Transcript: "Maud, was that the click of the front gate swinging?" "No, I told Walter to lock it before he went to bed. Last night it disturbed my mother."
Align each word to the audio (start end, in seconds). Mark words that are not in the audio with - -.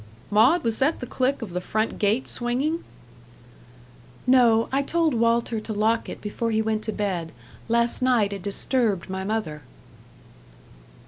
"Maud, 0.31 0.63
was 0.63 0.79
that 0.79 0.99
the 0.99 1.05
click 1.05 1.43
of 1.43 1.53
the 1.53 1.61
front 1.61 1.99
gate 1.99 2.27
swinging?" 2.27 2.83
"No, 4.25 4.67
I 4.71 4.81
told 4.81 5.13
Walter 5.13 5.59
to 5.59 5.73
lock 5.73 6.09
it 6.09 6.21
before 6.21 6.49
he 6.49 6.59
went 6.59 6.81
to 6.85 6.91
bed. 6.91 7.31
Last 7.67 8.01
night 8.01 8.33
it 8.33 8.41
disturbed 8.41 9.11
my 9.11 9.23
mother." 9.23 9.61